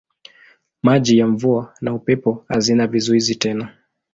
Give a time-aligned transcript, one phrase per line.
[0.83, 3.71] Maji ya mvua na upepo hazina vizuizi tena.